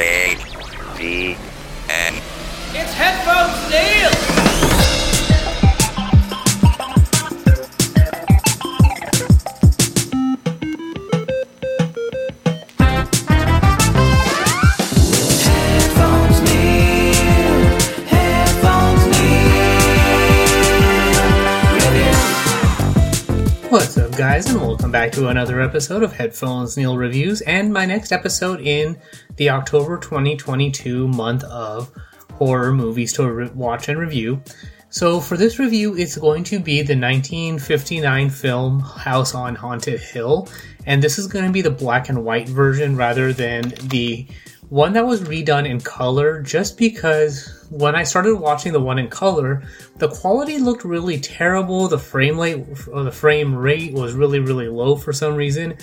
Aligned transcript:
A 0.00 0.34
V 0.96 1.36
N. 1.90 2.14
It's 2.72 2.94
Headphones 2.94 3.70
Neil! 3.70 4.19
To 25.20 25.28
another 25.28 25.60
episode 25.60 26.02
of 26.02 26.14
Headphones 26.14 26.78
Neil 26.78 26.96
Reviews, 26.96 27.42
and 27.42 27.70
my 27.70 27.84
next 27.84 28.10
episode 28.10 28.58
in 28.62 28.96
the 29.36 29.50
October 29.50 29.98
2022 29.98 31.08
month 31.08 31.44
of 31.44 31.92
horror 32.32 32.72
movies 32.72 33.12
to 33.12 33.30
re- 33.30 33.50
watch 33.50 33.90
and 33.90 33.98
review. 33.98 34.42
So, 34.88 35.20
for 35.20 35.36
this 35.36 35.58
review, 35.58 35.94
it's 35.94 36.16
going 36.16 36.44
to 36.44 36.58
be 36.58 36.76
the 36.76 36.96
1959 36.96 38.30
film 38.30 38.80
House 38.80 39.34
on 39.34 39.54
Haunted 39.54 40.00
Hill, 40.00 40.48
and 40.86 41.02
this 41.02 41.18
is 41.18 41.26
going 41.26 41.44
to 41.44 41.52
be 41.52 41.60
the 41.60 41.70
black 41.70 42.08
and 42.08 42.24
white 42.24 42.48
version 42.48 42.96
rather 42.96 43.34
than 43.34 43.74
the 43.88 44.26
one 44.70 44.92
that 44.92 45.04
was 45.04 45.22
redone 45.22 45.68
in 45.68 45.80
color 45.80 46.40
just 46.40 46.78
because 46.78 47.66
when 47.70 47.94
I 47.94 48.04
started 48.04 48.36
watching 48.36 48.72
the 48.72 48.80
one 48.80 48.98
in 48.98 49.08
color, 49.08 49.64
the 49.96 50.08
quality 50.08 50.58
looked 50.58 50.84
really 50.84 51.18
terrible. 51.18 51.88
The 51.88 51.98
frame 51.98 52.38
rate, 52.38 52.64
the 52.86 53.10
frame 53.12 53.54
rate 53.54 53.92
was 53.92 54.14
really, 54.14 54.38
really 54.38 54.68
low 54.68 54.96
for 54.96 55.12
some 55.12 55.34
reason. 55.34 55.76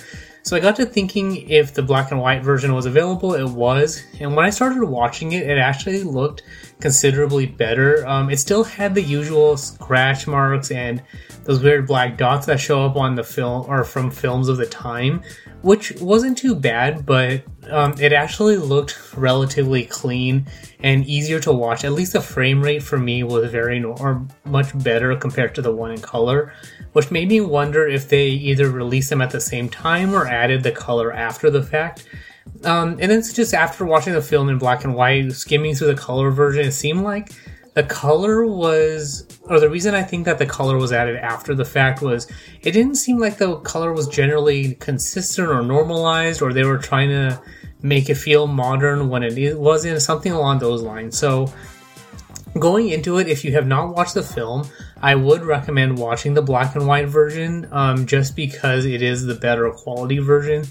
So 0.44 0.56
I 0.56 0.62
got 0.62 0.78
to 0.78 0.86
thinking 0.86 1.50
if 1.50 1.74
the 1.74 1.84
black 1.84 2.12
and 2.12 2.22
white 2.22 2.42
version 2.42 2.74
was 2.74 2.86
available. 2.86 3.34
It 3.34 3.50
was, 3.50 4.02
and 4.22 4.34
when 4.34 4.46
I 4.46 4.50
started 4.50 4.82
watching 4.86 5.34
it, 5.34 5.46
it 5.46 5.58
actually 5.58 6.04
looked 6.04 6.44
considerably 6.80 7.46
better. 7.46 8.08
Um, 8.08 8.30
it 8.30 8.40
still 8.40 8.64
had 8.64 8.96
the 8.96 9.02
usual 9.02 9.58
scratch 9.58 10.26
marks 10.26 10.72
and 10.72 11.04
those 11.44 11.62
weird 11.62 11.88
black 11.88 12.18
dots 12.18 12.46
that 12.46 12.62
show 12.62 12.86
up 12.86 12.96
on 12.96 13.16
the 13.16 13.26
film 13.26 13.66
or 13.68 13.84
from 13.84 14.10
films 14.10 14.48
of 14.48 14.56
the 14.56 14.66
time, 14.66 15.22
which 15.68 15.92
wasn't 16.00 16.38
too 16.38 16.56
bad, 16.56 17.06
but 17.06 17.44
um, 17.70 17.94
it 18.00 18.14
actually 18.14 18.56
looked 18.56 18.98
relatively 19.18 19.84
clean 19.84 20.48
and 20.80 21.06
easier 21.06 21.42
to 21.42 21.52
watch. 21.52 21.84
At 21.84 21.92
least 21.92 22.14
the 22.14 22.22
frame 22.22 22.64
rate 22.64 22.82
for 22.82 22.98
me 22.98 23.22
was 23.24 23.52
very 23.52 23.84
or 23.84 24.26
much 24.46 24.82
better 24.82 25.14
compared 25.18 25.54
to 25.56 25.62
the 25.62 25.76
one 25.76 25.92
in 25.92 26.00
color, 26.00 26.54
which 26.94 27.12
made 27.12 27.28
me 27.28 27.42
wonder 27.42 27.86
if 27.86 28.08
they 28.08 28.28
either 28.28 28.72
released 28.72 29.10
them 29.10 29.22
at 29.22 29.32
the 29.32 29.42
same 29.42 29.68
time 29.68 30.16
or 30.16 30.26
added 30.26 30.64
the 30.64 30.72
color 30.72 31.12
after 31.12 31.50
the 31.50 31.62
fact. 31.62 32.08
Um, 32.64 32.98
and 33.02 33.12
then 33.12 33.22
just 33.22 33.54
after 33.54 33.84
watching 33.84 34.14
the 34.14 34.22
film 34.22 34.48
in 34.48 34.58
black 34.58 34.86
and 34.86 34.96
white, 34.96 35.34
skimming 35.34 35.76
through 35.76 35.88
the 35.88 36.02
color 36.02 36.32
version, 36.32 36.66
it 36.66 36.72
seemed 36.72 37.02
like 37.02 37.34
the 37.78 37.84
color 37.84 38.44
was, 38.44 39.28
or 39.44 39.60
the 39.60 39.70
reason 39.70 39.94
I 39.94 40.02
think 40.02 40.26
that 40.26 40.40
the 40.40 40.48
color 40.48 40.78
was 40.78 40.92
added 40.92 41.18
after 41.18 41.54
the 41.54 41.64
fact 41.64 42.02
was 42.02 42.26
it 42.64 42.72
didn't 42.72 42.96
seem 42.96 43.20
like 43.20 43.38
the 43.38 43.58
color 43.58 43.94
was 43.94 44.08
generally 44.08 44.74
consistent 44.80 45.48
or 45.48 45.62
normalized, 45.62 46.42
or 46.42 46.54
they 46.54 46.64
were 46.64 46.80
trying 46.80 47.10
to 47.10 47.40
make 47.84 48.10
it 48.10 48.16
feel 48.16 48.48
modern 48.48 49.10
when 49.10 49.22
it 49.22 49.60
wasn't, 49.60 50.02
something 50.02 50.32
along 50.32 50.58
those 50.58 50.82
lines. 50.82 51.20
So, 51.20 51.54
going 52.58 52.90
into 52.90 53.20
it, 53.20 53.28
if 53.28 53.46
you 53.46 53.52
have 53.52 53.68
not 53.68 53.94
watched 53.94 54.16
the 54.16 54.24
film, 54.24 54.68
I 55.00 55.14
would 55.14 55.44
recommend 55.44 56.00
watching 56.00 56.34
the 56.34 56.42
black 56.42 56.76
and 56.76 56.88
white 56.88 57.10
version 57.10 57.68
um, 57.72 58.08
just 58.08 58.36
because 58.36 58.86
it 58.86 59.04
is 59.04 59.24
the 59.24 59.36
better 59.36 59.70
quality 59.70 60.18
version. 60.18 60.66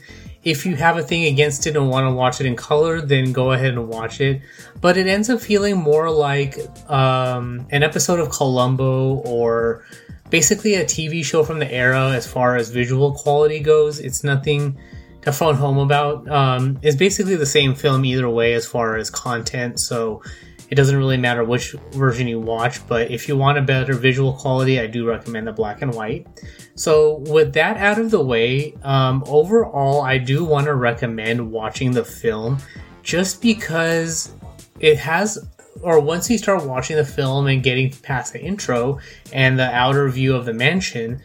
If 0.47 0.65
you 0.65 0.77
have 0.77 0.97
a 0.97 1.03
thing 1.03 1.25
against 1.25 1.67
it 1.67 1.75
and 1.75 1.91
want 1.91 2.07
to 2.07 2.13
watch 2.13 2.41
it 2.41 2.47
in 2.47 2.55
color, 2.55 3.01
then 3.01 3.33
go 3.33 3.51
ahead 3.51 3.71
and 3.71 3.89
watch 3.89 4.21
it. 4.21 4.43
But 4.81 4.97
it 4.97 5.09
ends 5.09 5.29
up 5.29 5.41
feeling 5.41 5.77
more 5.77 6.09
like 6.09 6.57
um, 6.89 7.67
an 7.71 7.83
episode 7.83 8.21
of 8.21 8.31
Columbo 8.31 9.15
or 9.27 9.85
basically 10.31 10.77
a 10.77 10.85
TV 10.85 11.25
show 11.25 11.43
from 11.43 11.59
the 11.59 11.69
era 11.69 12.11
as 12.13 12.31
far 12.31 12.55
as 12.55 12.71
visual 12.71 13.13
quality 13.13 13.59
goes. 13.59 13.99
It's 13.99 14.23
nothing 14.23 14.79
to 15.23 15.33
phone 15.33 15.57
home 15.57 15.79
about. 15.79 16.31
Um, 16.31 16.79
it's 16.81 16.97
basically 16.97 17.35
the 17.35 17.45
same 17.45 17.75
film 17.75 18.05
either 18.05 18.31
way 18.31 18.53
as 18.53 18.67
far 18.67 18.97
as 18.97 19.11
content, 19.11 19.81
so 19.81 20.23
it 20.69 20.75
doesn't 20.75 20.97
really 20.97 21.17
matter 21.17 21.45
which 21.45 21.73
version 21.93 22.27
you 22.27 22.41
watch. 22.41 22.87
But 22.87 23.11
if 23.11 23.29
you 23.29 23.37
want 23.37 23.59
a 23.59 23.63
better 23.63 23.95
visual 23.95 24.33
quality, 24.33 24.81
I 24.81 24.87
do 24.87 25.07
recommend 25.07 25.47
the 25.47 25.53
black 25.53 25.83
and 25.83 25.95
white. 25.95 26.27
So, 26.75 27.19
with 27.27 27.53
that 27.55 27.77
out 27.77 27.99
of 27.99 28.11
the 28.11 28.23
way, 28.23 28.75
um, 28.83 29.25
overall, 29.27 30.03
I 30.03 30.19
do 30.19 30.45
want 30.45 30.67
to 30.67 30.75
recommend 30.75 31.51
watching 31.51 31.93
the 31.93 32.05
film 32.05 32.59
just 33.03 33.41
because 33.41 34.35
it 34.81 34.99
has 34.99 35.39
or 35.83 36.01
once 36.01 36.31
you 36.31 36.39
start 36.39 36.65
watching 36.65 36.97
the 36.97 37.05
film 37.05 37.47
and 37.47 37.63
getting 37.63 37.91
past 37.91 38.33
the 38.33 38.41
intro 38.41 38.99
and 39.33 39.59
the 39.59 39.71
outer 39.75 40.09
view 40.09 40.35
of 40.35 40.45
the 40.45 40.53
mansion, 40.53 41.21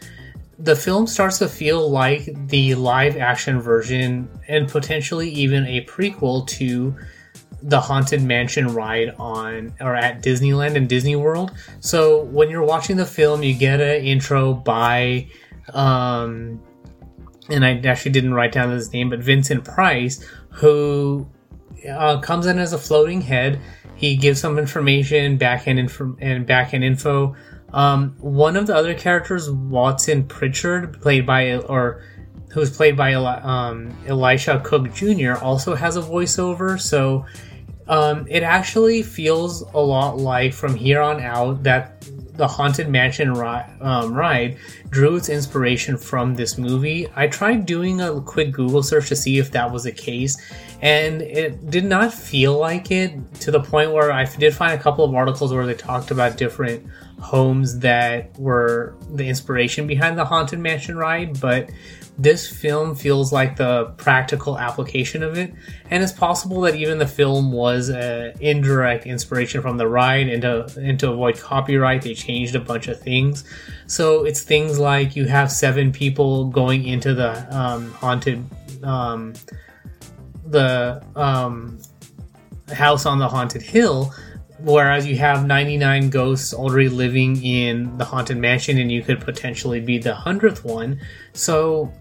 the 0.58 0.76
film 0.76 1.06
starts 1.06 1.38
to 1.38 1.48
feel 1.48 1.90
like 1.90 2.28
the 2.48 2.74
live 2.74 3.16
action 3.16 3.60
version 3.60 4.28
and 4.48 4.68
potentially 4.68 5.28
even 5.30 5.66
a 5.66 5.84
prequel 5.86 6.46
to 6.46 6.94
the 7.62 7.80
haunted 7.80 8.22
mansion 8.22 8.68
ride 8.68 9.14
on 9.18 9.74
or 9.80 9.94
at 9.94 10.22
Disneyland 10.22 10.76
and 10.76 10.88
Disney 10.88 11.16
World. 11.16 11.52
So 11.80 12.24
when 12.24 12.50
you're 12.50 12.64
watching 12.64 12.96
the 12.96 13.06
film, 13.06 13.42
you 13.42 13.54
get 13.54 13.80
an 13.80 14.04
intro 14.04 14.54
by 14.54 15.28
um 15.72 16.60
and 17.48 17.64
I 17.64 17.80
actually 17.84 18.12
didn't 18.12 18.34
write 18.34 18.52
down 18.52 18.70
his 18.70 18.92
name, 18.92 19.10
but 19.10 19.20
Vincent 19.20 19.64
Price, 19.64 20.24
who 20.50 21.28
uh, 21.88 22.20
comes 22.20 22.46
in 22.46 22.58
as 22.58 22.72
a 22.72 22.78
floating 22.78 23.20
head. 23.20 23.60
He 23.94 24.16
gives 24.16 24.40
some 24.40 24.58
information, 24.58 25.36
back 25.36 25.68
end 25.68 25.78
info, 25.78 26.16
and 26.20 26.46
back 26.46 26.72
end 26.74 26.84
info. 26.84 27.34
Um, 27.72 28.16
one 28.18 28.56
of 28.56 28.66
the 28.66 28.74
other 28.74 28.94
characters, 28.94 29.50
Watson 29.50 30.24
Pritchard, 30.26 31.00
played 31.00 31.26
by 31.26 31.56
or 31.56 32.04
who's 32.50 32.74
played 32.74 32.96
by 32.96 33.14
um, 33.14 33.96
Elisha 34.06 34.60
Cook 34.64 34.92
Jr., 34.92 35.34
also 35.34 35.74
has 35.74 35.96
a 35.96 36.02
voiceover. 36.02 36.80
So 36.80 37.24
um, 37.92 38.26
it 38.30 38.42
actually 38.42 39.02
feels 39.02 39.60
a 39.74 39.78
lot 39.78 40.16
like 40.16 40.54
from 40.54 40.74
here 40.74 41.02
on 41.02 41.20
out 41.20 41.62
that 41.62 42.02
the 42.38 42.48
Haunted 42.48 42.88
Mansion 42.88 43.34
ri- 43.34 43.66
um, 43.82 44.14
ride 44.14 44.56
drew 44.88 45.16
its 45.16 45.28
inspiration 45.28 45.98
from 45.98 46.34
this 46.34 46.56
movie. 46.56 47.06
I 47.14 47.26
tried 47.26 47.66
doing 47.66 48.00
a 48.00 48.18
quick 48.22 48.50
Google 48.50 48.82
search 48.82 49.08
to 49.10 49.16
see 49.16 49.36
if 49.36 49.50
that 49.50 49.70
was 49.70 49.84
the 49.84 49.92
case, 49.92 50.40
and 50.80 51.20
it 51.20 51.68
did 51.68 51.84
not 51.84 52.14
feel 52.14 52.56
like 52.56 52.90
it 52.90 53.12
to 53.40 53.50
the 53.50 53.60
point 53.60 53.92
where 53.92 54.10
I 54.10 54.24
did 54.24 54.54
find 54.54 54.72
a 54.72 54.82
couple 54.82 55.04
of 55.04 55.14
articles 55.14 55.52
where 55.52 55.66
they 55.66 55.74
talked 55.74 56.10
about 56.10 56.38
different 56.38 56.86
homes 57.20 57.78
that 57.80 58.38
were 58.38 58.96
the 59.10 59.28
inspiration 59.28 59.86
behind 59.86 60.16
the 60.16 60.24
Haunted 60.24 60.60
Mansion 60.60 60.96
ride, 60.96 61.38
but 61.42 61.68
this 62.18 62.46
film 62.46 62.94
feels 62.94 63.32
like 63.32 63.56
the 63.56 63.86
practical 63.96 64.58
application 64.58 65.22
of 65.22 65.38
it, 65.38 65.52
and 65.90 66.02
it's 66.02 66.12
possible 66.12 66.60
that 66.62 66.74
even 66.74 66.98
the 66.98 67.06
film 67.06 67.52
was 67.52 67.88
an 67.88 68.34
indirect 68.38 69.06
inspiration 69.06 69.62
from 69.62 69.78
the 69.78 69.88
ride, 69.88 70.28
and 70.28 70.42
to, 70.42 70.70
and 70.78 71.00
to 71.00 71.10
avoid 71.10 71.38
copyright, 71.38 72.02
they 72.02 72.14
changed 72.14 72.54
a 72.54 72.60
bunch 72.60 72.88
of 72.88 73.00
things. 73.00 73.44
So 73.86 74.24
it's 74.24 74.42
things 74.42 74.78
like 74.78 75.16
you 75.16 75.24
have 75.26 75.50
seven 75.50 75.90
people 75.90 76.46
going 76.46 76.86
into 76.86 77.14
the 77.14 77.56
um, 77.56 77.92
haunted, 77.92 78.44
um, 78.82 79.32
the 80.46 81.02
um, 81.16 81.80
house 82.72 83.06
on 83.06 83.18
the 83.18 83.28
haunted 83.28 83.62
hill, 83.62 84.12
whereas 84.58 85.06
you 85.06 85.16
have 85.16 85.46
99 85.46 86.10
ghosts 86.10 86.54
already 86.54 86.88
living 86.88 87.42
in 87.42 87.96
the 87.98 88.04
haunted 88.04 88.36
mansion 88.36 88.78
and 88.78 88.92
you 88.92 89.02
could 89.02 89.20
potentially 89.20 89.80
be 89.80 89.98
the 89.98 90.12
100th 90.12 90.62
one 90.64 91.00
so 91.32 91.92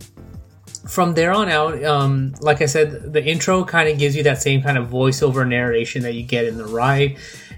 from 0.88 1.14
there 1.14 1.32
on 1.32 1.48
out 1.48 1.84
um, 1.84 2.34
like 2.42 2.62
i 2.62 2.66
said 2.66 3.14
the 3.14 3.24
intro 3.24 3.64
kind 3.64 3.88
of 3.88 3.98
gives 3.98 4.16
you 4.16 4.24
that 4.24 4.42
same 4.42 4.62
kind 4.62 4.78
of 4.78 4.90
voiceover 4.90 5.48
narration 5.48 6.02
that 6.02 6.14
you 6.14 6.24
get 6.24 6.46
in 6.46 6.58
the 6.58 6.66
ride. 6.66 7.18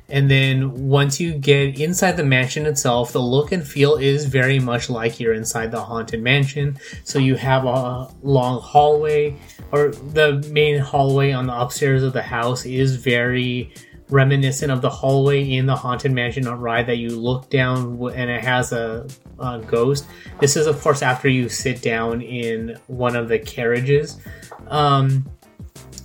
And 0.10 0.30
then 0.30 0.90
once 0.90 1.20
you 1.20 1.34
get 1.34 1.80
inside 1.80 2.18
the 2.18 2.26
mansion 2.26 2.66
itself 2.66 3.14
the 3.14 3.22
look 3.22 3.52
and 3.52 3.66
feel 3.66 3.96
is 3.96 4.26
very 4.26 4.60
much 4.60 4.90
like 4.90 5.20
you're 5.20 5.34
inside 5.34 5.72
the 5.72 5.82
haunted 5.82 6.22
mansion. 6.22 6.78
So 7.04 7.20
you 7.20 7.36
have 7.36 7.66
a 7.66 8.10
long 8.22 8.62
hallway 8.62 9.36
or 9.72 9.90
the 9.90 10.46
main 10.52 10.80
hallway 10.80 11.32
on 11.32 11.48
the 11.48 11.60
upstairs 11.60 12.04
of 12.04 12.14
the 12.14 12.22
house 12.22 12.66
is 12.66 12.98
very 12.98 13.74
reminiscent 14.14 14.72
of 14.72 14.82
the 14.82 14.90
hallway 14.90 15.52
in 15.52 15.66
the 15.66 15.76
haunted 15.76 16.12
mansion 16.12 16.48
ride 16.48 16.86
that 16.86 16.98
you 16.98 17.10
look 17.10 17.50
down 17.50 18.00
and 18.14 18.30
it 18.30 18.44
has 18.44 18.72
a, 18.72 19.08
a, 19.40 19.60
ghost. 19.60 20.06
This 20.40 20.56
is 20.56 20.68
of 20.68 20.80
course 20.80 21.02
after 21.02 21.28
you 21.28 21.50
sit 21.50 21.82
down 21.82 22.22
in 22.22 22.78
one 22.88 23.16
of 23.16 23.28
the 23.28 23.40
carriages. 23.40 24.20
Um, 24.68 25.28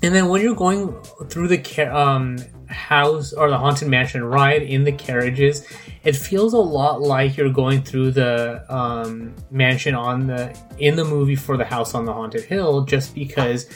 and 0.03 0.15
then 0.15 0.29
when 0.29 0.43
you're 0.43 0.55
going 0.55 0.95
through 1.29 1.49
the 1.49 1.59
car- 1.59 1.93
um, 1.93 2.39
house 2.69 3.33
or 3.33 3.51
the 3.51 3.59
haunted 3.59 3.89
mansion 3.89 4.25
ride 4.25 4.63
in 4.63 4.85
the 4.85 4.93
carriages 4.93 5.67
it 6.05 6.15
feels 6.15 6.53
a 6.53 6.59
lot 6.59 7.01
like 7.01 7.37
you're 7.37 7.53
going 7.53 7.83
through 7.83 8.11
the 8.11 8.65
um, 8.69 9.35
mansion 9.51 9.95
on 9.95 10.27
the 10.27 10.59
in 10.79 10.97
the 10.97 11.05
movie 11.05 11.35
for 11.35 11.57
the 11.57 11.65
house 11.65 11.95
on 11.95 12.05
the 12.05 12.13
haunted 12.13 12.45
hill 12.45 12.83
just 12.83 13.15
because 13.15 13.69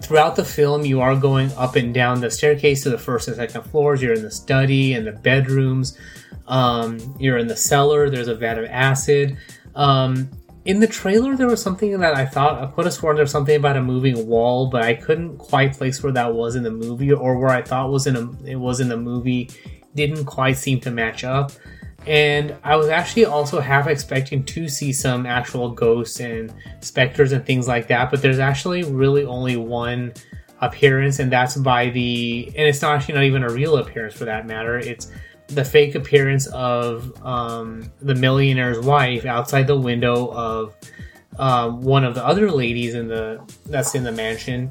throughout 0.00 0.36
the 0.36 0.44
film, 0.44 0.84
you 0.84 1.00
are 1.00 1.16
going 1.16 1.52
up 1.52 1.76
and 1.76 1.92
down 1.92 2.20
the 2.20 2.30
staircase 2.30 2.82
to 2.82 2.90
the 2.90 2.98
first 2.98 3.28
and 3.28 3.36
second 3.36 3.62
floors. 3.62 4.02
You're 4.02 4.14
in 4.14 4.22
the 4.22 4.30
study 4.30 4.94
and 4.94 5.06
the 5.06 5.12
bedrooms. 5.12 5.98
Um, 6.46 7.16
you're 7.18 7.38
in 7.38 7.46
the 7.46 7.56
cellar. 7.56 8.10
There's 8.10 8.28
a 8.28 8.34
vat 8.34 8.58
of 8.58 8.66
acid. 8.66 9.36
Um, 9.74 10.30
in 10.64 10.80
the 10.80 10.86
trailer, 10.86 11.36
there 11.36 11.46
was 11.46 11.62
something 11.62 11.98
that 12.00 12.16
I 12.16 12.26
thought 12.26 12.62
I 12.62 12.66
put 12.66 12.86
a 12.86 12.90
sworn 12.90 13.16
there 13.16 13.22
was 13.22 13.30
something 13.30 13.54
about 13.54 13.76
a 13.76 13.82
moving 13.82 14.26
wall, 14.26 14.68
but 14.68 14.82
I 14.82 14.94
couldn't 14.94 15.38
quite 15.38 15.74
place 15.74 16.02
where 16.02 16.12
that 16.12 16.34
was 16.34 16.56
in 16.56 16.64
the 16.64 16.72
movie 16.72 17.12
or 17.12 17.38
where 17.38 17.50
I 17.50 17.62
thought 17.62 17.90
was 17.90 18.06
in 18.06 18.16
a 18.16 18.30
it 18.44 18.56
was 18.56 18.80
in 18.80 18.88
the 18.88 18.96
movie. 18.96 19.48
Didn't 19.94 20.24
quite 20.24 20.56
seem 20.56 20.80
to 20.80 20.90
match 20.90 21.24
up 21.24 21.52
and 22.06 22.56
I 22.62 22.76
was 22.76 22.88
actually 22.88 23.24
also 23.24 23.60
half 23.60 23.88
expecting 23.88 24.44
to 24.44 24.68
see 24.68 24.92
some 24.92 25.26
actual 25.26 25.70
ghosts 25.70 26.20
and 26.20 26.52
specters 26.80 27.32
and 27.32 27.44
things 27.44 27.66
like 27.66 27.88
that, 27.88 28.10
but 28.10 28.22
there's 28.22 28.38
actually 28.38 28.84
really 28.84 29.24
only 29.24 29.56
one 29.56 30.12
appearance, 30.60 31.18
and 31.18 31.30
that's 31.30 31.56
by 31.56 31.90
the 31.90 32.46
and 32.56 32.66
it's 32.68 32.80
not 32.80 32.96
actually 32.96 33.14
not 33.14 33.24
even 33.24 33.42
a 33.42 33.50
real 33.50 33.78
appearance 33.78 34.14
for 34.14 34.24
that 34.24 34.46
matter. 34.46 34.78
It's 34.78 35.10
the 35.48 35.64
fake 35.64 35.94
appearance 35.94 36.46
of 36.48 37.12
um, 37.24 37.90
the 38.00 38.14
millionaire's 38.14 38.84
wife 38.84 39.24
outside 39.24 39.66
the 39.66 39.78
window 39.78 40.28
of 40.32 40.74
um, 41.38 41.82
one 41.82 42.04
of 42.04 42.14
the 42.14 42.24
other 42.24 42.50
ladies 42.50 42.94
in 42.94 43.08
the 43.08 43.40
that's 43.66 43.94
in 43.94 44.04
the 44.04 44.12
mansion. 44.12 44.70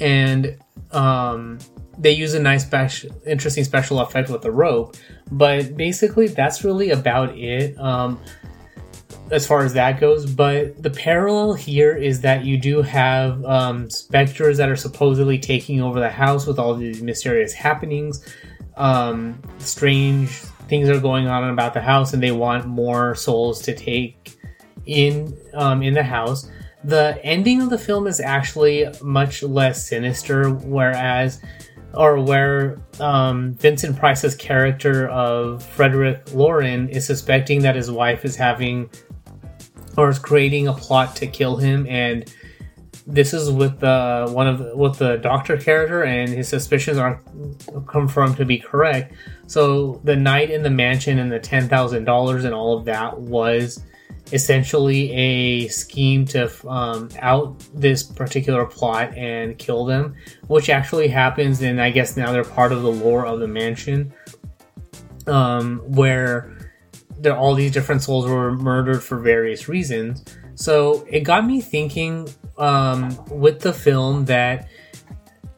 And 0.00 0.58
um, 0.92 1.58
they 1.98 2.12
use 2.12 2.34
a 2.34 2.40
nice, 2.40 2.64
special, 2.64 3.10
interesting 3.26 3.64
special 3.64 4.00
effect 4.00 4.30
with 4.30 4.42
the 4.42 4.50
rope. 4.50 4.96
But 5.30 5.76
basically, 5.76 6.28
that's 6.28 6.64
really 6.64 6.90
about 6.90 7.36
it 7.36 7.78
um, 7.78 8.20
as 9.30 9.46
far 9.46 9.64
as 9.64 9.74
that 9.74 10.00
goes. 10.00 10.30
But 10.30 10.82
the 10.82 10.90
parallel 10.90 11.54
here 11.54 11.96
is 11.96 12.20
that 12.22 12.44
you 12.44 12.58
do 12.58 12.82
have 12.82 13.44
um, 13.44 13.90
specters 13.90 14.58
that 14.58 14.68
are 14.68 14.76
supposedly 14.76 15.38
taking 15.38 15.80
over 15.80 16.00
the 16.00 16.10
house 16.10 16.46
with 16.46 16.58
all 16.58 16.74
these 16.74 17.02
mysterious 17.02 17.52
happenings. 17.52 18.24
Um, 18.76 19.40
strange 19.58 20.30
things 20.68 20.88
are 20.88 21.00
going 21.00 21.28
on 21.28 21.48
about 21.50 21.74
the 21.74 21.80
house, 21.80 22.14
and 22.14 22.22
they 22.22 22.32
want 22.32 22.66
more 22.66 23.14
souls 23.14 23.60
to 23.62 23.74
take 23.74 24.38
in 24.86 25.36
um, 25.54 25.82
in 25.82 25.94
the 25.94 26.02
house 26.02 26.50
the 26.84 27.18
ending 27.22 27.62
of 27.62 27.70
the 27.70 27.78
film 27.78 28.06
is 28.06 28.20
actually 28.20 28.86
much 29.02 29.42
less 29.42 29.86
sinister, 29.86 30.50
whereas, 30.50 31.40
or 31.94 32.20
where 32.20 32.78
um, 33.00 33.54
Vincent 33.54 33.96
Price's 33.96 34.34
character 34.34 35.08
of 35.08 35.62
Frederick 35.62 36.32
Loren 36.32 36.88
is 36.88 37.06
suspecting 37.06 37.62
that 37.62 37.76
his 37.76 37.90
wife 37.90 38.24
is 38.24 38.36
having 38.36 38.90
or 39.96 40.08
is 40.08 40.18
creating 40.18 40.68
a 40.68 40.72
plot 40.72 41.14
to 41.16 41.26
kill 41.26 41.56
him 41.56 41.86
and 41.86 42.32
this 43.06 43.34
is 43.34 43.50
with 43.50 43.80
the 43.80 44.28
one 44.30 44.46
of 44.46 44.58
the, 44.58 44.76
with 44.76 44.98
the 44.98 45.16
doctor 45.16 45.56
character 45.56 46.04
and 46.04 46.28
his 46.30 46.48
suspicions 46.48 46.98
are 46.98 47.20
confirmed 47.86 48.36
to 48.36 48.44
be 48.44 48.58
correct. 48.58 49.14
So 49.46 50.00
the 50.04 50.16
night 50.16 50.50
in 50.50 50.62
the 50.62 50.70
mansion 50.70 51.18
and 51.18 51.30
the 51.30 51.40
$10,000 51.40 52.44
and 52.44 52.54
all 52.54 52.78
of 52.78 52.84
that 52.84 53.18
was 53.18 53.82
essentially 54.32 55.12
a 55.12 55.68
scheme 55.68 56.24
to 56.24 56.50
um, 56.68 57.08
out 57.18 57.62
this 57.74 58.02
particular 58.02 58.64
plot 58.64 59.16
and 59.16 59.58
kill 59.58 59.84
them, 59.84 60.14
which 60.48 60.70
actually 60.70 61.08
happens. 61.08 61.60
And 61.60 61.80
I 61.80 61.90
guess 61.90 62.16
now 62.16 62.32
they're 62.32 62.44
part 62.44 62.72
of 62.72 62.82
the 62.82 62.90
lore 62.90 63.26
of 63.26 63.40
the 63.40 63.48
mansion, 63.48 64.12
um, 65.26 65.78
where 65.84 66.56
there 67.18 67.36
all 67.36 67.54
these 67.54 67.72
different 67.72 68.02
souls 68.02 68.26
were 68.26 68.52
murdered 68.52 69.02
for 69.02 69.18
various 69.18 69.68
reasons. 69.68 70.24
So 70.54 71.06
it 71.08 71.20
got 71.20 71.46
me 71.46 71.60
thinking 71.60 72.28
um, 72.58 73.16
with 73.26 73.60
the 73.60 73.72
film 73.72 74.24
that 74.26 74.68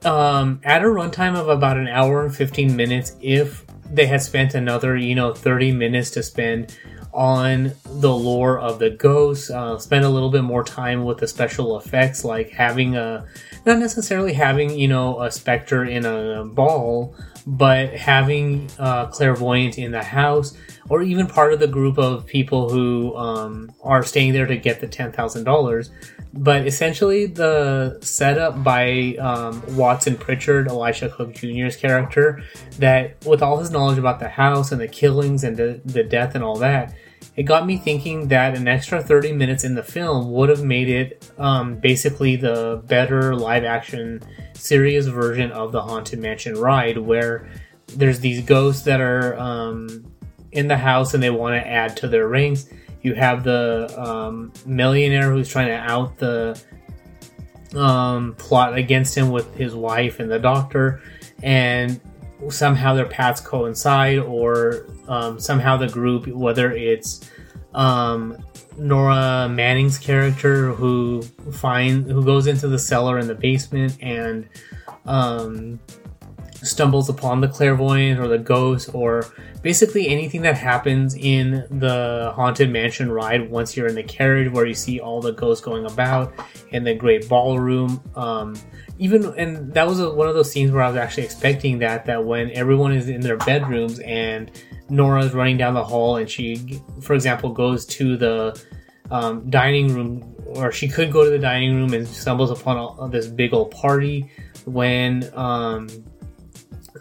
um, 0.04 0.60
at 0.64 0.82
a 0.82 0.86
runtime 0.86 1.36
of 1.36 1.48
about 1.48 1.76
an 1.76 1.88
hour 1.88 2.24
and 2.24 2.34
15 2.34 2.76
minutes, 2.76 3.16
if 3.20 3.64
they 3.90 4.06
had 4.06 4.22
spent 4.22 4.54
another, 4.54 4.96
you 4.96 5.14
know, 5.14 5.32
30 5.32 5.72
minutes 5.72 6.10
to 6.12 6.22
spend 6.22 6.78
on 7.14 7.72
the 7.84 8.12
lore 8.12 8.58
of 8.58 8.80
the 8.80 8.90
ghosts, 8.90 9.48
uh, 9.48 9.78
spend 9.78 10.04
a 10.04 10.08
little 10.08 10.30
bit 10.30 10.42
more 10.42 10.64
time 10.64 11.04
with 11.04 11.18
the 11.18 11.28
special 11.28 11.78
effects, 11.78 12.24
like 12.24 12.50
having 12.50 12.96
a, 12.96 13.24
not 13.64 13.78
necessarily 13.78 14.32
having, 14.32 14.76
you 14.76 14.88
know, 14.88 15.22
a 15.22 15.30
specter 15.30 15.84
in 15.84 16.04
a 16.04 16.44
ball, 16.44 17.14
but 17.46 17.90
having 17.90 18.68
a 18.78 19.08
clairvoyant 19.12 19.78
in 19.78 19.92
the 19.92 20.02
house, 20.02 20.56
or 20.88 21.02
even 21.02 21.26
part 21.26 21.52
of 21.52 21.60
the 21.60 21.68
group 21.68 21.98
of 21.98 22.26
people 22.26 22.68
who 22.68 23.14
um, 23.16 23.72
are 23.82 24.02
staying 24.02 24.32
there 24.32 24.46
to 24.46 24.56
get 24.56 24.80
the 24.80 24.88
$10,000. 24.88 25.90
But 26.36 26.66
essentially, 26.66 27.26
the 27.26 27.98
setup 28.00 28.64
by 28.64 29.14
um, 29.20 29.62
Watson 29.76 30.16
Pritchard, 30.16 30.66
Elisha 30.66 31.08
Cook 31.10 31.32
Jr.'s 31.32 31.76
character, 31.76 32.42
that 32.78 33.24
with 33.24 33.40
all 33.40 33.58
his 33.58 33.70
knowledge 33.70 33.98
about 33.98 34.18
the 34.18 34.28
house 34.28 34.72
and 34.72 34.80
the 34.80 34.88
killings 34.88 35.44
and 35.44 35.56
the, 35.56 35.80
the 35.84 36.02
death 36.02 36.34
and 36.34 36.42
all 36.42 36.56
that, 36.56 36.92
it 37.36 37.44
got 37.44 37.66
me 37.66 37.76
thinking 37.76 38.28
that 38.28 38.56
an 38.56 38.68
extra 38.68 39.02
30 39.02 39.32
minutes 39.32 39.64
in 39.64 39.74
the 39.74 39.82
film 39.82 40.30
would 40.32 40.48
have 40.48 40.62
made 40.62 40.88
it 40.88 41.30
um, 41.38 41.76
basically 41.76 42.36
the 42.36 42.82
better 42.86 43.34
live 43.34 43.64
action 43.64 44.22
serious 44.54 45.06
version 45.06 45.50
of 45.52 45.72
the 45.72 45.82
Haunted 45.82 46.18
Mansion 46.18 46.54
ride, 46.54 46.98
where 46.98 47.48
there's 47.88 48.20
these 48.20 48.44
ghosts 48.44 48.82
that 48.84 49.00
are 49.00 49.38
um, 49.38 50.04
in 50.52 50.68
the 50.68 50.76
house 50.76 51.14
and 51.14 51.22
they 51.22 51.30
want 51.30 51.60
to 51.60 51.68
add 51.68 51.96
to 51.98 52.08
their 52.08 52.28
rings. 52.28 52.70
You 53.02 53.14
have 53.14 53.44
the 53.44 53.92
um, 53.98 54.52
millionaire 54.64 55.30
who's 55.30 55.48
trying 55.48 55.68
to 55.68 55.74
out 55.74 56.16
the 56.16 56.60
um, 57.74 58.34
plot 58.38 58.78
against 58.78 59.14
him 59.14 59.30
with 59.30 59.54
his 59.54 59.74
wife 59.74 60.20
and 60.20 60.30
the 60.30 60.38
doctor, 60.38 61.02
and 61.42 62.00
somehow 62.50 62.94
their 62.94 63.06
paths 63.06 63.40
coincide, 63.40 64.18
or 64.18 64.86
um, 65.08 65.38
somehow 65.40 65.76
the 65.76 65.88
group, 65.88 66.26
whether 66.26 66.72
it's 66.72 67.28
um, 67.74 68.36
Nora 68.76 69.48
Manning's 69.48 69.98
character 69.98 70.72
who 70.72 71.22
find 71.52 72.10
who 72.10 72.24
goes 72.24 72.46
into 72.46 72.68
the 72.68 72.78
cellar 72.78 73.18
in 73.18 73.26
the 73.26 73.34
basement 73.34 73.96
and 74.02 74.48
um, 75.06 75.78
stumbles 76.64 77.08
upon 77.08 77.40
the 77.40 77.48
clairvoyant 77.48 78.18
or 78.18 78.26
the 78.26 78.38
ghost 78.38 78.90
or 78.94 79.26
basically 79.62 80.08
anything 80.08 80.42
that 80.42 80.56
happens 80.56 81.14
in 81.14 81.66
the 81.70 82.32
haunted 82.34 82.70
mansion 82.70 83.10
ride 83.10 83.50
once 83.50 83.76
you're 83.76 83.86
in 83.86 83.94
the 83.94 84.02
carriage 84.02 84.50
where 84.52 84.66
you 84.66 84.74
see 84.74 85.00
all 85.00 85.20
the 85.20 85.32
ghosts 85.32 85.64
going 85.64 85.86
about 85.86 86.32
in 86.70 86.84
the 86.84 86.94
great 86.94 87.28
ballroom. 87.28 88.02
Um, 88.16 88.56
even 88.98 89.24
and 89.38 89.72
that 89.74 89.86
was 89.86 90.00
a, 90.00 90.10
one 90.10 90.28
of 90.28 90.34
those 90.34 90.50
scenes 90.50 90.70
where 90.70 90.82
i 90.82 90.88
was 90.88 90.96
actually 90.96 91.24
expecting 91.24 91.78
that 91.78 92.04
that 92.06 92.24
when 92.24 92.50
everyone 92.52 92.92
is 92.92 93.08
in 93.08 93.20
their 93.20 93.36
bedrooms 93.38 93.98
and 94.00 94.50
nora's 94.88 95.34
running 95.34 95.56
down 95.56 95.74
the 95.74 95.84
hall 95.84 96.16
and 96.16 96.30
she 96.30 96.80
for 97.00 97.14
example 97.14 97.50
goes 97.50 97.84
to 97.84 98.16
the 98.16 98.64
um, 99.10 99.48
dining 99.50 99.92
room 99.94 100.34
or 100.46 100.70
she 100.70 100.88
could 100.88 101.12
go 101.12 101.24
to 101.24 101.30
the 101.30 101.38
dining 101.38 101.74
room 101.74 101.92
and 101.92 102.06
stumbles 102.06 102.50
upon 102.50 102.96
a, 102.98 103.08
this 103.08 103.26
big 103.26 103.52
old 103.52 103.70
party 103.70 104.30
when 104.64 105.28
um, 105.34 105.88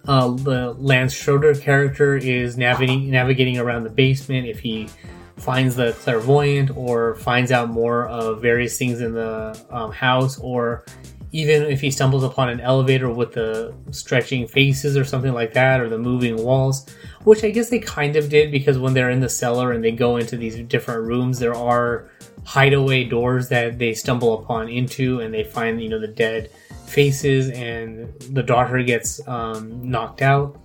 uh, 0.08 0.32
the 0.32 0.76
Lance 0.78 1.14
Schroeder 1.14 1.56
character 1.56 2.16
is 2.16 2.58
navigating 2.58 3.10
navigating 3.10 3.58
around 3.58 3.84
the 3.84 3.90
basement. 3.90 4.48
If 4.48 4.60
he 4.60 4.90
finds 5.38 5.76
the 5.76 5.94
clairvoyant 5.94 6.76
or 6.76 7.16
finds 7.16 7.52
out 7.52 7.70
more 7.70 8.08
of 8.08 8.42
various 8.42 8.78
things 8.78 9.02
in 9.02 9.14
the 9.14 9.60
um, 9.70 9.92
house 9.92 10.40
or 10.40 10.86
even 11.32 11.64
if 11.64 11.82
he 11.82 11.90
stumbles 11.90 12.24
upon 12.24 12.48
an 12.50 12.62
elevator 12.62 13.10
with 13.10 13.34
the 13.34 13.74
stretching 13.90 14.48
faces 14.48 14.96
or 14.96 15.04
something 15.04 15.34
like 15.34 15.54
that 15.54 15.82
or 15.82 15.90
the 15.90 15.98
moving 15.98 16.42
walls 16.42 16.86
which 17.24 17.44
i 17.44 17.50
guess 17.50 17.70
they 17.70 17.80
kind 17.80 18.16
of 18.16 18.30
did 18.30 18.52
because 18.52 18.78
when 18.78 18.94
they're 18.94 19.10
in 19.10 19.20
the 19.20 19.28
cellar 19.28 19.72
and 19.72 19.84
they 19.84 19.92
go 19.92 20.18
into 20.18 20.38
these 20.38 20.58
different 20.68 21.06
rooms 21.06 21.40
there 21.40 21.56
are 21.56 22.10
hideaway 22.46 23.04
doors 23.04 23.50
that 23.50 23.80
they 23.80 23.94
stumble 23.94 24.40
upon 24.44 24.70
into 24.70 25.20
and 25.20 25.34
they 25.34 25.44
find 25.44 25.82
you 25.82 25.90
know 25.90 26.00
the 26.00 26.08
dead 26.08 26.50
faces 26.86 27.50
and 27.52 28.13
the 28.32 28.44
daughter 28.44 28.82
gets 28.84 29.25
um, 29.28 29.90
knocked 29.90 30.22
out. 30.22 30.60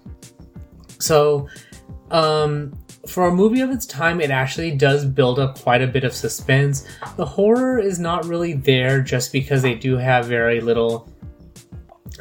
So, 0.98 1.48
um, 2.10 2.76
for 3.06 3.28
a 3.28 3.34
movie 3.34 3.60
of 3.60 3.70
its 3.70 3.86
time, 3.86 4.20
it 4.20 4.30
actually 4.30 4.72
does 4.72 5.04
build 5.04 5.38
up 5.38 5.58
quite 5.58 5.80
a 5.80 5.86
bit 5.86 6.04
of 6.04 6.12
suspense. 6.12 6.86
The 7.16 7.24
horror 7.24 7.78
is 7.78 7.98
not 7.98 8.26
really 8.26 8.52
there 8.52 9.00
just 9.00 9.32
because 9.32 9.62
they 9.62 9.74
do 9.74 9.96
have 9.96 10.26
very 10.26 10.60
little 10.60 11.08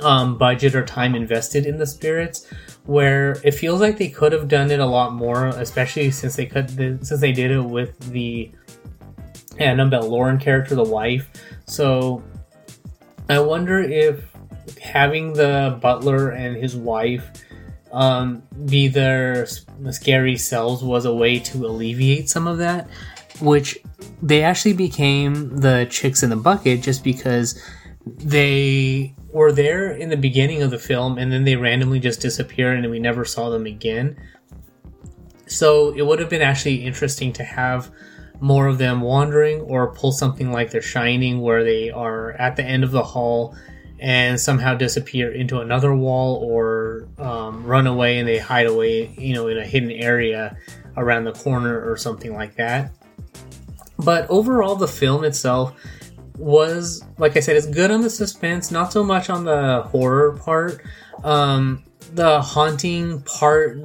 um, 0.02 0.38
budget 0.38 0.76
or 0.76 0.86
time 0.86 1.16
invested 1.16 1.66
in 1.66 1.78
the 1.78 1.88
spirits. 1.88 2.48
Where 2.86 3.38
it 3.44 3.54
feels 3.54 3.82
like 3.82 3.98
they 3.98 4.08
could 4.08 4.32
have 4.32 4.48
done 4.48 4.72
it 4.72 4.80
a 4.80 4.86
lot 4.86 5.14
more, 5.14 5.48
especially 5.48 6.10
since 6.12 6.38
they 6.38 6.46
could 6.46 6.70
since 7.06 7.20
they 7.20 7.34
did 7.34 7.52
it 7.52 7.62
with 7.62 8.00
the 8.12 8.50
Annabelle 9.60 10.10
Loren 10.10 10.38
character, 10.38 10.74
the 10.74 10.84
wife. 10.84 11.30
So 11.66 12.24
I 13.30 13.40
wonder 13.40 13.80
if 13.80 14.24
having 14.82 15.34
the 15.34 15.78
butler 15.82 16.30
and 16.30 16.56
his 16.56 16.76
wife 16.76 17.30
um, 17.92 18.44
be 18.66 18.88
their 18.88 19.46
scary 19.92 20.38
selves 20.38 20.84
was 20.84 21.06
a 21.06 21.14
way 21.14 21.40
to 21.40 21.66
alleviate 21.66 22.30
some 22.30 22.48
of 22.48 22.58
that, 22.60 22.90
which 23.42 23.80
they 24.22 24.44
actually 24.44 24.74
became 24.74 25.58
the 25.58 25.88
chicks 25.90 26.24
in 26.24 26.30
the 26.30 26.36
bucket 26.36 26.82
just 26.82 27.04
because 27.04 27.62
they 28.06 29.14
were 29.32 29.52
there 29.52 29.92
in 29.92 30.10
the 30.10 30.18
beginning 30.18 30.62
of 30.62 30.72
the 30.72 30.80
film 30.80 31.18
and 31.18 31.32
then 31.32 31.44
they 31.44 31.56
randomly 31.56 32.00
just 32.00 32.22
disappeared 32.22 32.78
and 32.78 32.90
we 32.90 33.00
never 33.00 33.26
saw 33.26 33.50
them 33.50 33.66
again. 33.66 34.18
So 35.48 35.94
it 35.96 36.06
would 36.06 36.20
have 36.20 36.30
been 36.30 36.42
actually 36.42 36.84
interesting 36.84 37.34
to 37.34 37.44
have 37.44 37.92
more 38.40 38.68
of 38.68 38.78
them 38.78 39.02
wandering 39.02 39.62
or 39.62 39.94
pull 39.94 40.12
something 40.12 40.52
like 40.52 40.72
The 40.72 40.82
Shining 40.82 41.42
where 41.42 41.64
they 41.64 41.90
are 41.90 42.34
at 42.34 42.56
the 42.56 42.64
end 42.64 42.84
of 42.84 42.92
the 42.92 43.04
hall 43.04 43.56
and 44.00 44.40
somehow 44.40 44.76
disappear 44.76 45.32
into 45.32 45.60
another 45.60 45.96
wall 45.96 46.36
or 46.44 47.08
um, 47.18 47.66
run 47.66 47.88
away 47.88 48.20
and 48.20 48.28
they 48.28 48.38
hide 48.38 48.68
away, 48.68 49.08
you 49.18 49.34
know, 49.34 49.48
in 49.48 49.58
a 49.58 49.66
hidden 49.66 49.92
area 49.92 50.56
around 50.98 51.24
the 51.24 51.34
corner 51.34 51.90
or 51.90 51.98
something 51.98 52.34
like 52.34 52.56
that. 52.56 52.92
But 53.98 54.30
overall, 54.30 54.76
the 54.76 54.88
film 54.88 55.24
itself 55.24 55.74
was, 56.38 57.04
like 57.18 57.36
I 57.36 57.40
said, 57.40 57.56
it's 57.56 57.66
good 57.66 57.90
on 57.90 58.02
the 58.02 58.10
suspense, 58.10 58.70
not 58.70 58.94
so 58.94 59.04
much 59.04 59.30
on 59.30 59.44
the 59.44 59.84
horror 59.84 60.38
part. 60.38 60.82
Um, 61.24 61.84
the 62.18 62.42
haunting 62.42 63.22
part 63.22 63.78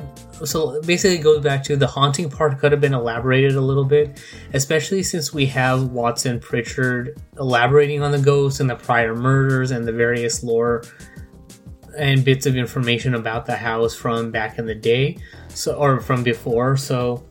so 0.42 0.80
basically 0.82 1.18
it 1.18 1.22
goes 1.22 1.44
back 1.44 1.62
to 1.62 1.76
the 1.76 1.86
haunting 1.86 2.30
part 2.30 2.58
could 2.58 2.72
have 2.72 2.80
been 2.80 2.94
elaborated 2.94 3.54
a 3.56 3.60
little 3.60 3.84
bit 3.84 4.22
especially 4.54 5.02
since 5.02 5.34
we 5.34 5.44
have 5.44 5.90
watson 5.90 6.40
pritchard 6.40 7.20
elaborating 7.38 8.02
on 8.02 8.10
the 8.10 8.18
ghosts 8.18 8.58
and 8.58 8.70
the 8.70 8.74
prior 8.74 9.14
murders 9.14 9.70
and 9.70 9.86
the 9.86 9.92
various 9.92 10.42
lore 10.42 10.82
and 11.98 12.24
bits 12.24 12.46
of 12.46 12.56
information 12.56 13.14
about 13.14 13.44
the 13.44 13.54
house 13.54 13.94
from 13.94 14.30
back 14.30 14.58
in 14.58 14.64
the 14.64 14.74
day 14.74 15.14
so 15.50 15.74
or 15.74 16.00
from 16.00 16.22
before 16.22 16.74
so 16.74 17.22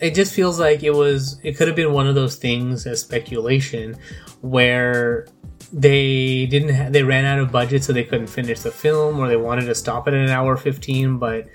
it 0.00 0.14
just 0.14 0.32
feels 0.32 0.58
like 0.58 0.84
it 0.84 0.94
was 0.94 1.38
it 1.42 1.54
could 1.54 1.66
have 1.68 1.76
been 1.76 1.92
one 1.92 2.06
of 2.06 2.14
those 2.14 2.36
things 2.36 2.86
as 2.86 3.02
speculation 3.02 3.94
where 4.40 5.26
they 5.72 6.46
didn't 6.46 6.74
ha- 6.74 6.88
they 6.90 7.02
ran 7.02 7.24
out 7.24 7.38
of 7.38 7.50
budget 7.50 7.82
so 7.82 7.92
they 7.92 8.04
couldn't 8.04 8.28
finish 8.28 8.60
the 8.60 8.70
film 8.70 9.18
or 9.18 9.28
they 9.28 9.36
wanted 9.36 9.66
to 9.66 9.74
stop 9.74 10.06
it 10.06 10.14
at 10.14 10.20
an 10.20 10.30
hour 10.30 10.56
15 10.56 11.18
but 11.18 11.46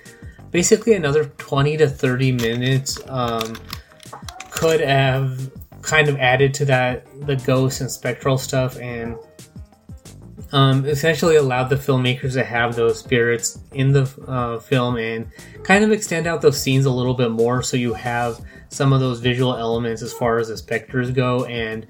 basically 0.51 0.93
another 0.93 1.25
20 1.25 1.77
to 1.77 1.87
30 1.87 2.33
minutes 2.33 2.99
um, 3.07 3.55
could 4.49 4.81
have 4.81 5.51
kind 5.81 6.09
of 6.09 6.17
added 6.17 6.53
to 6.53 6.65
that 6.65 7.07
the 7.25 7.35
ghost 7.37 7.81
and 7.81 7.89
spectral 7.89 8.37
stuff 8.37 8.77
and 8.79 9.17
um, 10.51 10.85
essentially 10.85 11.37
allowed 11.37 11.69
the 11.69 11.77
filmmakers 11.77 12.33
to 12.33 12.43
have 12.43 12.75
those 12.75 12.99
spirits 12.99 13.59
in 13.71 13.93
the 13.93 14.03
uh, 14.27 14.59
film 14.59 14.97
and 14.97 15.31
kind 15.63 15.83
of 15.83 15.91
extend 15.91 16.27
out 16.27 16.41
those 16.41 16.61
scenes 16.61 16.85
a 16.85 16.91
little 16.91 17.13
bit 17.13 17.31
more 17.31 17.63
so 17.63 17.77
you 17.77 17.93
have 17.93 18.41
some 18.67 18.91
of 18.91 18.99
those 18.99 19.19
visual 19.19 19.55
elements 19.55 20.01
as 20.01 20.11
far 20.11 20.37
as 20.37 20.49
the 20.49 20.57
specters 20.57 21.09
go 21.11 21.45
and 21.45 21.87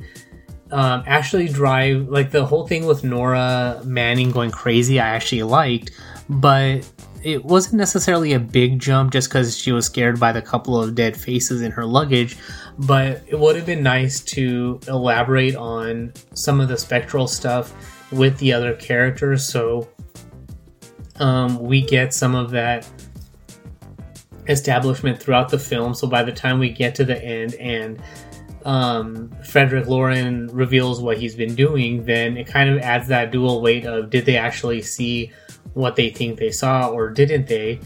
um, 0.71 1.03
actually 1.05 1.47
drive 1.47 2.07
like 2.07 2.31
the 2.31 2.45
whole 2.45 2.67
thing 2.67 2.85
with 2.85 3.03
Nora 3.03 3.81
Manning 3.83 4.31
going 4.31 4.51
crazy 4.51 4.99
I 4.99 5.09
actually 5.09 5.43
liked 5.43 5.91
but 6.29 6.89
it 7.23 7.45
wasn't 7.45 7.75
necessarily 7.75 8.33
a 8.33 8.39
big 8.39 8.79
jump 8.79 9.11
just 9.11 9.29
because 9.29 9.57
she 9.57 9.71
was 9.71 9.85
scared 9.85 10.19
by 10.19 10.31
the 10.31 10.41
couple 10.41 10.81
of 10.81 10.95
dead 10.95 11.15
faces 11.15 11.61
in 11.61 11.71
her 11.71 11.85
luggage 11.85 12.37
but 12.77 13.23
it 13.27 13.37
would 13.37 13.55
have 13.55 13.65
been 13.65 13.83
nice 13.83 14.21
to 14.21 14.79
elaborate 14.87 15.55
on 15.55 16.13
some 16.33 16.59
of 16.59 16.67
the 16.67 16.77
spectral 16.77 17.27
stuff 17.27 17.73
with 18.11 18.37
the 18.39 18.53
other 18.53 18.73
characters. 18.75 19.47
So 19.47 19.87
um, 21.17 21.59
we 21.59 21.81
get 21.81 22.13
some 22.13 22.35
of 22.35 22.51
that 22.51 22.87
establishment 24.47 25.21
throughout 25.21 25.49
the 25.49 25.59
film. 25.59 25.93
So 25.93 26.07
by 26.07 26.23
the 26.23 26.31
time 26.31 26.59
we 26.59 26.69
get 26.69 26.95
to 26.95 27.05
the 27.05 27.23
end 27.23 27.55
and 27.55 28.01
um, 28.65 29.31
Frederick 29.43 29.87
Loren 29.87 30.47
reveals 30.47 31.01
what 31.01 31.17
he's 31.17 31.35
been 31.35 31.55
doing, 31.55 32.05
then 32.05 32.37
it 32.37 32.47
kind 32.47 32.69
of 32.69 32.79
adds 32.79 33.07
that 33.07 33.31
dual 33.31 33.61
weight 33.61 33.85
of 33.85 34.09
did 34.09 34.25
they 34.25 34.37
actually 34.37 34.81
see 34.81 35.31
what 35.73 35.95
they 35.95 36.09
think 36.09 36.37
they 36.37 36.51
saw 36.51 36.89
or 36.89 37.09
didn't 37.09 37.47
they? 37.47 37.79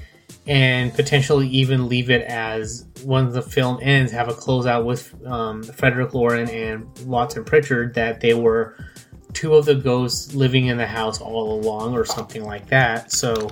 And 0.47 0.93
potentially 0.93 1.47
even 1.47 1.89
leave 1.89 2.09
it 2.09 2.21
as 2.23 2.85
when 3.03 3.31
the 3.31 3.41
film 3.41 3.79
ends, 3.81 4.11
have 4.11 4.29
a 4.29 4.33
closeout 4.33 4.85
with 4.85 5.13
um, 5.25 5.63
Frederick 5.63 6.13
Loren 6.13 6.49
and 6.49 6.87
Watson 7.05 7.43
Pritchard 7.43 7.95
that 7.95 8.21
they 8.21 8.33
were 8.33 8.77
two 9.33 9.55
of 9.55 9.65
the 9.65 9.75
ghosts 9.75 10.33
living 10.33 10.67
in 10.67 10.77
the 10.77 10.85
house 10.85 11.19
all 11.19 11.59
along 11.59 11.93
or 11.93 12.05
something 12.05 12.43
like 12.43 12.67
that. 12.67 13.11
So, 13.11 13.49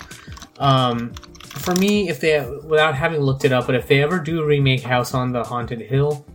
um, 0.60 1.13
for 1.44 1.75
me, 1.75 2.10
if 2.10 2.20
they, 2.20 2.39
without 2.63 2.96
having 2.96 3.22
looked 3.22 3.46
it 3.46 3.51
up, 3.51 3.65
but 3.68 3.75
if 3.75 3.88
they 3.88 4.01
ever 4.01 4.20
do 4.20 4.44
remake 4.44 4.82
House 4.82 5.13
on 5.13 5.32
the 5.32 5.44
Haunted 5.44 5.82
Hill, 5.82 6.25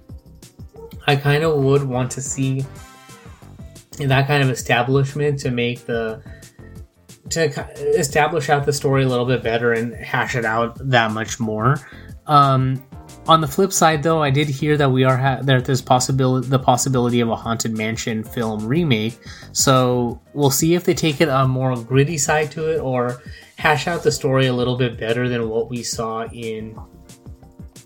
I 1.08 1.16
kind 1.16 1.42
of 1.42 1.56
would 1.56 1.84
want 1.84 2.10
to 2.12 2.20
see 2.20 2.66
that 3.92 4.26
kind 4.26 4.42
of 4.42 4.50
establishment 4.50 5.40
to 5.40 5.50
make 5.50 5.86
the 5.86 6.22
to 7.30 7.44
establish 7.98 8.50
out 8.50 8.66
the 8.66 8.74
story 8.74 9.04
a 9.04 9.08
little 9.08 9.24
bit 9.24 9.42
better 9.42 9.72
and 9.72 9.94
hash 9.94 10.36
it 10.36 10.44
out 10.44 10.76
that 10.90 11.12
much 11.12 11.40
more. 11.40 11.76
Um, 12.26 12.84
on 13.26 13.40
the 13.40 13.46
flip 13.46 13.72
side, 13.72 14.02
though, 14.02 14.22
I 14.22 14.28
did 14.28 14.48
hear 14.48 14.76
that 14.76 14.90
we 14.90 15.04
are 15.04 15.16
ha- 15.16 15.40
that 15.44 15.64
there's 15.64 15.80
possibility 15.80 16.46
the 16.46 16.58
possibility 16.58 17.20
of 17.20 17.30
a 17.30 17.36
haunted 17.36 17.74
mansion 17.74 18.22
film 18.22 18.66
remake. 18.66 19.18
So 19.52 20.20
we'll 20.34 20.50
see 20.50 20.74
if 20.74 20.84
they 20.84 20.92
take 20.92 21.22
it 21.22 21.30
a 21.30 21.48
more 21.48 21.74
gritty 21.74 22.18
side 22.18 22.50
to 22.52 22.70
it 22.70 22.80
or 22.80 23.22
hash 23.56 23.88
out 23.88 24.02
the 24.02 24.12
story 24.12 24.46
a 24.46 24.52
little 24.52 24.76
bit 24.76 24.98
better 24.98 25.26
than 25.26 25.48
what 25.48 25.70
we 25.70 25.82
saw 25.82 26.26
in 26.26 26.78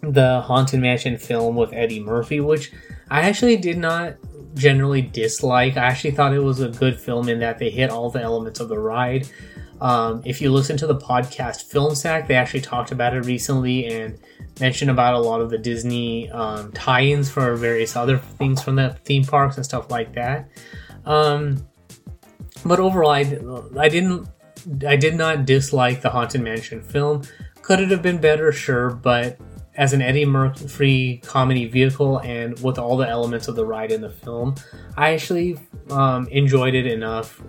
the 0.01 0.41
haunted 0.41 0.81
mansion 0.81 1.17
film 1.17 1.55
with 1.55 1.73
Eddie 1.73 2.01
Murphy, 2.01 2.41
which 2.41 2.73
I 3.13 3.29
actually 3.29 3.59
did 3.59 3.77
not 3.77 4.15
generally 4.55 5.03
dislike. 5.03 5.77
I 5.77 5.85
actually 5.85 6.13
thought 6.13 6.33
it 6.33 6.39
was 6.39 6.61
a 6.61 6.71
good 6.71 6.99
film 6.99 7.29
in 7.29 7.41
that 7.41 7.59
they 7.59 7.69
hit 7.69 7.91
all 7.91 8.09
the 8.09 8.23
elements 8.23 8.59
of 8.59 8.71
the 8.71 8.79
ride. 8.79 9.29
Um, 9.83 10.23
if 10.25 10.41
you 10.41 10.51
listen 10.51 10.79
to 10.79 10.87
the 10.87 10.97
podcast 10.97 11.65
Film 11.65 11.95
Sack, 11.95 12.27
they 12.27 12.37
actually 12.37 12.63
talked 12.63 12.91
about 12.91 13.15
it 13.15 13.27
recently 13.27 13.85
and 13.85 14.19
mentioned 14.61 14.91
about 14.91 15.13
a 15.13 15.19
lot 15.19 15.43
of 15.43 15.51
the 15.51 15.59
Disney 15.59 16.31
um, 16.31 16.73
tie-ins 16.73 17.31
for 17.31 17.55
various 17.55 17.97
other 17.97 18.17
things 18.17 18.63
from 18.63 18.77
the 18.77 18.97
theme 19.05 19.25
parks 19.25 19.57
and 19.57 19.65
stuff 19.67 19.91
like 19.91 20.15
that. 20.15 20.49
Um, 21.05 21.67
but 22.65 22.81
overall, 22.81 23.11
I, 23.11 23.21
I 23.79 23.91
didn't, 23.91 24.27
I 24.87 24.97
did 24.97 25.17
not 25.17 25.45
dislike 25.45 26.01
the 26.01 26.09
Haunted 26.09 26.41
Mansion 26.41 26.81
film. 26.81 27.25
Could 27.61 27.79
it 27.81 27.91
have 27.91 28.01
been 28.01 28.23
better? 28.23 28.53
Sure, 28.53 28.89
but 28.89 29.39
as 29.77 29.93
an 29.93 30.03
Eddie 30.03 30.27
Murphy 30.27 31.19
comedy 31.19 31.67
vehicle 31.67 32.19
and 32.19 32.59
with 32.63 32.79
all 32.79 32.97
the 32.97 33.09
elements 33.09 33.49
of 33.49 33.57
the 33.57 33.65
ride 33.65 33.91
in 33.91 34.01
the 34.01 34.11
film, 34.11 34.55
I 34.97 35.15
actually 35.15 35.59
um, 35.91 36.29
enjoyed 36.29 36.75
it 36.75 36.87
enough 36.87 37.41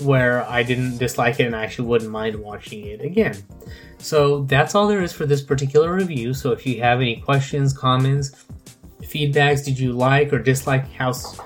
where 0.00 0.48
I 0.48 0.62
didn't 0.62 0.98
dislike 0.98 1.40
it 1.40 1.44
and 1.44 1.56
I 1.56 1.64
actually 1.64 1.88
wouldn't 1.88 2.10
mind 2.10 2.36
watching 2.36 2.86
it 2.86 3.00
again. 3.00 3.36
So 3.98 4.44
that's 4.44 4.74
all 4.74 4.88
there 4.88 5.02
is 5.02 5.12
for 5.12 5.26
this 5.26 5.42
particular 5.42 5.94
review. 5.94 6.34
So 6.34 6.52
if 6.52 6.66
you 6.66 6.80
have 6.80 7.00
any 7.00 7.16
questions, 7.16 7.72
comments, 7.72 8.44
feedbacks, 9.02 9.64
did 9.64 9.78
you 9.78 9.92
like 9.92 10.32
or 10.32 10.38
dislike 10.38 10.90
House 10.92 11.38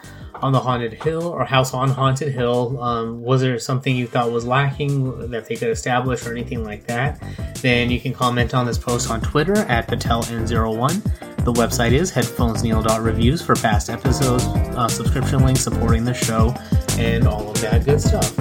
on 0.43 0.53
the 0.53 0.61
Haunted 0.61 0.93
Hill 0.93 1.27
or 1.27 1.45
House 1.45 1.75
on 1.75 1.89
Haunted 1.89 2.33
Hill? 2.33 2.81
Um, 2.83 3.23
was 3.23 3.41
there 3.41 3.59
something 3.59 3.95
you 3.95 4.07
thought 4.07 4.31
was 4.31 4.47
lacking 4.47 5.31
that 5.31 5.47
they 5.47 5.57
could 5.57 5.69
establish 5.69 6.27
or 6.27 6.33
anything 6.33 6.65
like 6.65 6.87
that? 6.87 7.23
Then 7.63 7.91
you 7.91 8.01
can 8.01 8.13
comment 8.13 8.55
on 8.55 8.67
this 8.67 8.79
post 8.79 9.11
on 9.11 9.21
Twitter 9.21 9.57
at 9.57 9.89
PatelN01. 9.89 11.45
The 11.45 11.53
website 11.53 11.93
is 11.93 12.11
headphonesneil.reviews 12.11 13.41
for 13.41 13.55
past 13.55 13.89
episodes, 13.89 14.45
uh, 14.45 14.89
subscription 14.89 15.45
links 15.45 15.61
supporting 15.61 16.05
the 16.05 16.15
show, 16.15 16.55
and 16.99 17.27
all 17.29 17.51
of 17.51 17.61
that 17.61 17.85
good 17.85 18.01
stuff. 18.01 18.35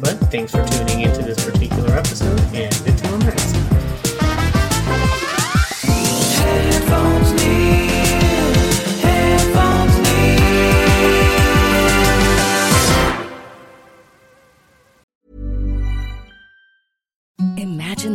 But 0.00 0.18
thanks 0.30 0.52
for 0.52 0.64
tuning 0.64 1.00
into 1.00 1.22
this 1.22 1.44
particular 1.44 1.90
episode, 1.96 2.40
and 2.54 2.74
until 2.86 3.18
next 3.18 3.52
time. 3.52 3.61